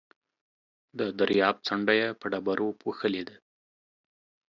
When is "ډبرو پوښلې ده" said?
2.31-3.35